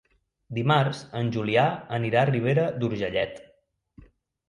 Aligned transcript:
Dimarts 0.59 1.01
en 1.19 1.29
Julià 1.37 1.67
anirà 2.01 2.25
a 2.25 2.33
Ribera 2.33 2.67
d'Urgellet. 2.81 3.43